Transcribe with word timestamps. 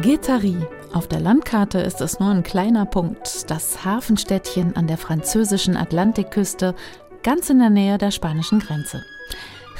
Guétari. 0.00 0.56
Auf 0.92 1.08
der 1.08 1.20
Landkarte 1.20 1.78
ist 1.80 2.00
es 2.00 2.20
nur 2.20 2.30
ein 2.30 2.42
kleiner 2.42 2.86
Punkt, 2.86 3.50
das 3.50 3.84
Hafenstädtchen 3.84 4.76
an 4.76 4.86
der 4.86 4.96
französischen 4.96 5.76
Atlantikküste, 5.76 6.74
ganz 7.22 7.50
in 7.50 7.58
der 7.58 7.70
Nähe 7.70 7.98
der 7.98 8.10
spanischen 8.10 8.60
Grenze. 8.60 9.02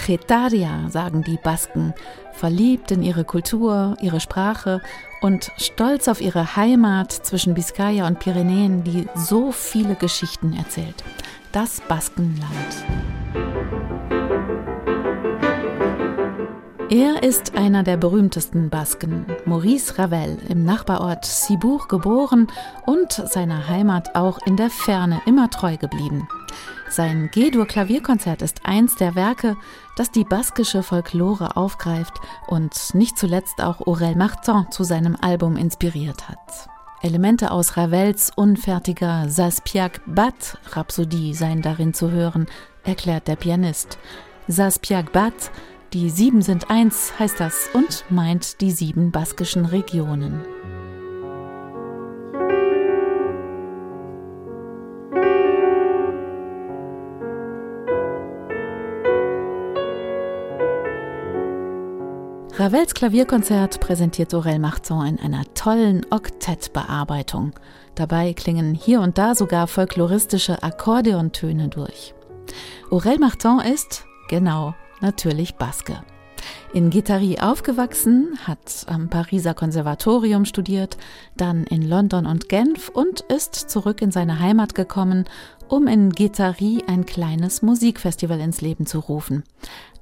Getaria, 0.06 0.88
sagen 0.88 1.22
die 1.22 1.38
Basken, 1.42 1.94
verliebt 2.32 2.90
in 2.90 3.02
ihre 3.02 3.24
Kultur, 3.24 3.96
ihre 4.00 4.20
Sprache 4.20 4.80
und 5.20 5.52
stolz 5.56 6.08
auf 6.08 6.20
ihre 6.20 6.56
Heimat 6.56 7.12
zwischen 7.12 7.54
Biskaya 7.54 8.06
und 8.06 8.18
Pyrenäen, 8.18 8.82
die 8.84 9.06
so 9.14 9.52
viele 9.52 9.94
Geschichten 9.94 10.52
erzählt. 10.52 11.04
Das 11.52 11.80
Baskenland. 11.80 13.11
Er 16.92 17.22
ist 17.22 17.54
einer 17.54 17.84
der 17.84 17.96
berühmtesten 17.96 18.68
Basken, 18.68 19.24
Maurice 19.46 19.98
Ravel, 19.98 20.36
im 20.50 20.66
Nachbarort 20.66 21.24
Cibourg 21.24 21.88
geboren 21.88 22.48
und 22.84 23.12
seiner 23.12 23.66
Heimat 23.66 24.14
auch 24.14 24.46
in 24.46 24.58
der 24.58 24.68
Ferne 24.68 25.22
immer 25.24 25.48
treu 25.48 25.78
geblieben. 25.78 26.28
Sein 26.90 27.30
G-Dur-Klavierkonzert 27.32 28.42
ist 28.42 28.66
eins 28.66 28.94
der 28.96 29.14
Werke, 29.14 29.56
das 29.96 30.10
die 30.10 30.24
baskische 30.24 30.82
Folklore 30.82 31.56
aufgreift 31.56 32.12
und 32.46 32.74
nicht 32.92 33.16
zuletzt 33.16 33.62
auch 33.62 33.86
Aurel 33.86 34.14
Martin 34.14 34.66
zu 34.70 34.84
seinem 34.84 35.16
Album 35.18 35.56
inspiriert 35.56 36.28
hat. 36.28 36.68
Elemente 37.00 37.52
aus 37.52 37.78
Ravels 37.78 38.32
unfertiger 38.36 39.30
Saspiak 39.30 40.02
Bat 40.04 40.58
Rhapsodie 40.72 41.32
seien 41.32 41.62
darin 41.62 41.94
zu 41.94 42.10
hören, 42.10 42.48
erklärt 42.84 43.28
der 43.28 43.36
Pianist. 43.36 43.96
Saspiak 44.46 45.12
Bat 45.12 45.50
die 45.92 46.08
sieben 46.08 46.40
sind 46.40 46.70
eins 46.70 47.12
heißt 47.18 47.38
das 47.38 47.68
und 47.74 48.04
meint 48.08 48.60
die 48.60 48.70
sieben 48.70 49.10
baskischen 49.10 49.66
Regionen. 49.66 50.42
Ravels 62.54 62.94
Klavierkonzert 62.94 63.80
präsentiert 63.80 64.30
Sorel 64.30 64.58
Martin 64.58 65.00
in 65.02 65.18
einer 65.18 65.42
tollen 65.54 66.06
Oktettbearbeitung. 66.10 67.52
Dabei 67.94 68.34
klingen 68.34 68.74
hier 68.74 69.00
und 69.00 69.18
da 69.18 69.34
sogar 69.34 69.66
folkloristische 69.66 70.62
Akkordeontöne 70.62 71.68
durch. 71.68 72.14
Aurel 72.90 73.18
Martin 73.18 73.58
ist, 73.60 74.04
genau, 74.28 74.74
natürlich 75.02 75.56
Baske. 75.56 76.02
In 76.72 76.90
Guittari 76.90 77.38
aufgewachsen, 77.38 78.38
hat 78.46 78.86
am 78.88 79.08
Pariser 79.08 79.54
Konservatorium 79.54 80.44
studiert, 80.44 80.96
dann 81.36 81.64
in 81.64 81.82
London 81.82 82.26
und 82.26 82.48
Genf 82.48 82.88
und 82.88 83.20
ist 83.20 83.54
zurück 83.54 84.02
in 84.02 84.10
seine 84.10 84.40
Heimat 84.40 84.74
gekommen, 84.74 85.24
um 85.68 85.86
in 85.86 86.10
Guittari 86.10 86.82
ein 86.86 87.06
kleines 87.06 87.62
Musikfestival 87.62 88.40
ins 88.40 88.60
Leben 88.60 88.86
zu 88.86 88.98
rufen. 88.98 89.44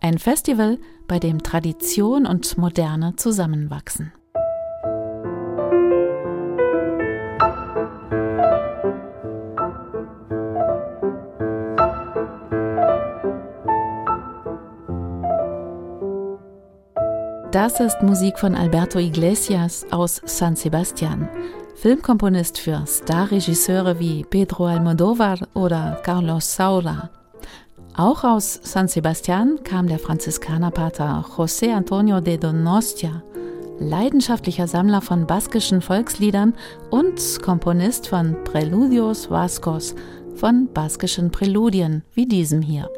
Ein 0.01 0.19
Festival, 0.19 0.79
bei 1.09 1.19
dem 1.19 1.43
Tradition 1.43 2.27
und 2.27 2.57
Moderne 2.57 3.17
zusammenwachsen. 3.17 4.13
Das 17.53 17.81
ist 17.81 18.01
Musik 18.01 18.39
von 18.39 18.55
Alberto 18.55 19.01
Iglesias 19.01 19.85
aus 19.91 20.23
San 20.25 20.55
Sebastian, 20.55 21.29
Filmkomponist 21.75 22.61
für 22.61 22.85
Starregisseure 22.87 23.99
wie 23.99 24.23
Pedro 24.23 24.67
Almodóvar 24.67 25.49
oder 25.55 26.01
Carlos 26.05 26.55
Saura. 26.55 27.11
Auch 27.97 28.23
aus 28.23 28.61
San 28.63 28.87
Sebastian 28.87 29.65
kam 29.65 29.89
der 29.89 29.99
Franziskanerpater 29.99 31.25
José 31.37 31.75
Antonio 31.75 32.21
de 32.21 32.37
Donostia, 32.37 33.25
leidenschaftlicher 33.81 34.69
Sammler 34.69 35.01
von 35.01 35.27
baskischen 35.27 35.83
Volksliedern 35.83 36.55
und 36.91 37.43
Komponist 37.43 38.07
von 38.07 38.37
Preludios 38.45 39.29
Vascos, 39.29 39.97
von 40.37 40.69
baskischen 40.73 41.33
Präludien 41.33 42.05
wie 42.15 42.27
diesem 42.27 42.63
hier. 42.63 42.89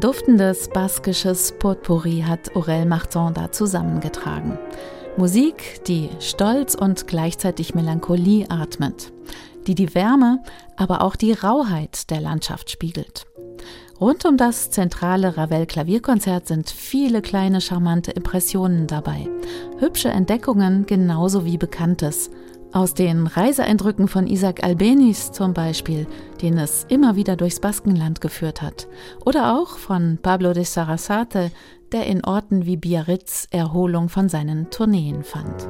Duftendes 0.00 0.68
baskisches 0.68 1.52
Potpourri 1.58 2.22
hat 2.26 2.54
Aurel 2.54 2.84
Martin 2.84 3.34
da 3.34 3.50
zusammengetragen. 3.50 4.58
Musik, 5.16 5.82
die 5.86 6.10
Stolz 6.20 6.74
und 6.74 7.06
gleichzeitig 7.06 7.74
Melancholie 7.74 8.46
atmet, 8.48 9.12
die 9.66 9.74
die 9.74 9.94
Wärme, 9.94 10.42
aber 10.76 11.02
auch 11.02 11.16
die 11.16 11.32
Rauheit 11.32 12.10
der 12.10 12.20
Landschaft 12.20 12.70
spiegelt. 12.70 13.26
Rund 14.00 14.24
um 14.24 14.36
das 14.36 14.70
zentrale 14.70 15.36
Ravel-Klavierkonzert 15.36 16.46
sind 16.46 16.70
viele 16.70 17.20
kleine 17.20 17.60
charmante 17.60 18.12
Impressionen 18.12 18.86
dabei, 18.86 19.28
hübsche 19.78 20.10
Entdeckungen 20.10 20.86
genauso 20.86 21.44
wie 21.44 21.58
Bekanntes, 21.58 22.30
aus 22.72 22.94
den 22.94 23.26
Reiseeindrücken 23.26 24.08
von 24.08 24.26
Isaac 24.26 24.62
Albenis 24.62 25.32
zum 25.32 25.54
Beispiel, 25.54 26.06
den 26.42 26.58
es 26.58 26.84
immer 26.88 27.16
wieder 27.16 27.36
durchs 27.36 27.60
Baskenland 27.60 28.20
geführt 28.20 28.62
hat. 28.62 28.88
Oder 29.24 29.58
auch 29.58 29.78
von 29.78 30.18
Pablo 30.22 30.52
de 30.52 30.64
Sarasate, 30.64 31.50
der 31.92 32.06
in 32.06 32.24
Orten 32.24 32.66
wie 32.66 32.76
Biarritz 32.76 33.46
Erholung 33.50 34.08
von 34.08 34.28
seinen 34.28 34.70
Tourneen 34.70 35.22
fand. 35.24 35.68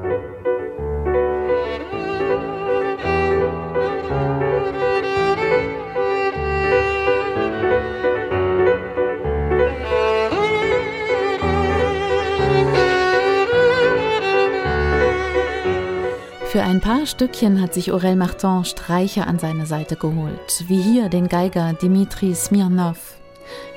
Für 16.50 16.62
ein 16.62 16.80
paar 16.80 17.04
Stückchen 17.04 17.60
hat 17.60 17.74
sich 17.74 17.92
Aurel 17.92 18.16
Martin 18.16 18.64
Streicher 18.64 19.26
an 19.26 19.38
seine 19.38 19.66
Seite 19.66 19.96
geholt, 19.96 20.64
wie 20.66 20.80
hier 20.80 21.10
den 21.10 21.28
Geiger 21.28 21.74
Dimitri 21.74 22.34
Smirnov. 22.34 23.18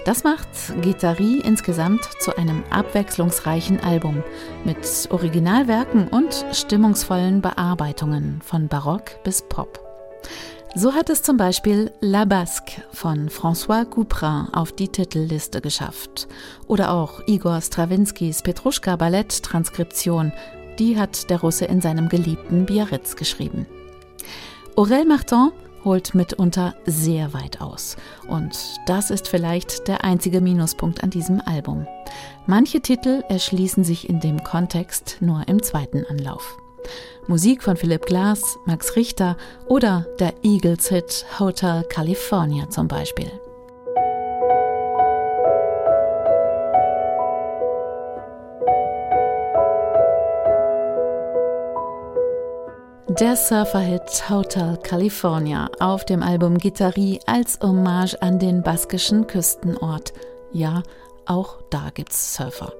Das 0.05 0.23
macht 0.23 0.47
Guitari 0.81 1.41
insgesamt 1.43 2.07
zu 2.21 2.37
einem 2.37 2.63
abwechslungsreichen 2.69 3.81
Album 3.81 4.23
mit 4.63 5.09
Originalwerken 5.09 6.07
und 6.07 6.45
stimmungsvollen 6.53 7.41
Bearbeitungen 7.41 8.41
von 8.41 8.69
Barock 8.69 9.21
bis 9.25 9.41
Pop. 9.41 9.85
So 10.73 10.93
hat 10.93 11.09
es 11.09 11.21
zum 11.21 11.35
Beispiel 11.35 11.91
La 11.99 12.23
Basque 12.23 12.83
von 12.93 13.27
François 13.27 13.83
Couperin 13.83 14.47
auf 14.53 14.71
die 14.71 14.87
Titelliste 14.87 15.59
geschafft. 15.59 16.29
Oder 16.67 16.93
auch 16.93 17.19
Igor 17.27 17.59
Strawinskys 17.59 18.41
Petruschka 18.41 18.95
Ballett 18.95 19.43
Transkription 19.43 20.31
die 20.79 20.97
hat 20.97 21.29
der 21.29 21.41
Russe 21.41 21.65
in 21.65 21.81
seinem 21.81 22.09
geliebten 22.09 22.65
Biarritz 22.65 23.15
geschrieben. 23.15 23.65
Aurel 24.75 25.05
Martin 25.05 25.51
holt 25.83 26.13
mitunter 26.15 26.75
sehr 26.85 27.33
weit 27.33 27.61
aus. 27.61 27.97
Und 28.27 28.57
das 28.85 29.09
ist 29.09 29.27
vielleicht 29.27 29.87
der 29.87 30.03
einzige 30.03 30.41
Minuspunkt 30.41 31.03
an 31.03 31.09
diesem 31.09 31.41
Album. 31.41 31.87
Manche 32.45 32.81
Titel 32.81 33.23
erschließen 33.29 33.83
sich 33.83 34.09
in 34.09 34.19
dem 34.19 34.43
Kontext 34.43 35.17
nur 35.19 35.47
im 35.47 35.61
zweiten 35.61 36.05
Anlauf. 36.05 36.57
Musik 37.27 37.63
von 37.63 37.77
Philipp 37.77 38.05
Glass, 38.05 38.57
Max 38.65 38.95
Richter 38.95 39.37
oder 39.67 40.05
der 40.19 40.33
Eagles-Hit 40.43 41.25
Hotel 41.39 41.83
California 41.83 42.69
zum 42.69 42.87
Beispiel. 42.87 43.31
Der 53.21 53.35
Surferhit 53.35 54.31
Hotel 54.31 54.79
California 54.81 55.69
auf 55.79 56.05
dem 56.05 56.23
Album 56.23 56.57
Guitari 56.57 57.19
als 57.27 57.59
Hommage 57.61 58.15
an 58.19 58.39
den 58.39 58.63
baskischen 58.63 59.27
Küstenort. 59.27 60.11
Ja, 60.51 60.81
auch 61.27 61.59
da 61.69 61.91
gibt's 61.93 62.33
Surfer. 62.33 62.73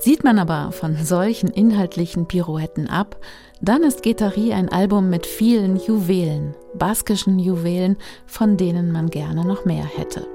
Sieht 0.00 0.22
man 0.22 0.38
aber 0.38 0.70
von 0.70 1.02
solchen 1.02 1.48
inhaltlichen 1.48 2.28
Pirouetten 2.28 2.88
ab, 2.88 3.16
dann 3.62 3.84
ist 3.84 4.02
Guitari 4.02 4.52
ein 4.52 4.68
Album 4.68 5.08
mit 5.08 5.24
vielen 5.24 5.76
Juwelen, 5.76 6.54
baskischen 6.74 7.38
Juwelen, 7.38 7.96
von 8.26 8.58
denen 8.58 8.92
man 8.92 9.08
gerne 9.08 9.46
noch 9.46 9.64
mehr 9.64 9.86
hätte. 9.86 10.26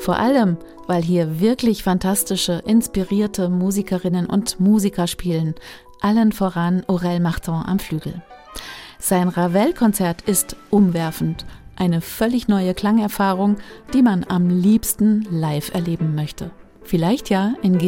Vor 0.00 0.16
allem, 0.16 0.56
weil 0.88 1.02
hier 1.02 1.38
wirklich 1.38 1.84
fantastische, 1.84 2.60
inspirierte 2.66 3.48
Musikerinnen 3.48 4.26
und 4.26 4.58
Musiker 4.58 5.06
spielen, 5.06 5.54
allen 6.00 6.32
voran 6.32 6.82
Aurel 6.88 7.20
Martin 7.20 7.54
am 7.54 7.78
Flügel. 7.78 8.20
Sein 9.00 9.30
Ravel-Konzert 9.30 10.22
ist 10.22 10.56
umwerfend, 10.68 11.46
eine 11.74 12.02
völlig 12.02 12.48
neue 12.48 12.74
Klangerfahrung, 12.74 13.56
die 13.94 14.02
man 14.02 14.26
am 14.28 14.50
liebsten 14.50 15.26
live 15.30 15.72
erleben 15.72 16.14
möchte. 16.14 16.50
Vielleicht 16.82 17.30
ja 17.30 17.54
in 17.62 17.78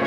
you. 0.02 0.07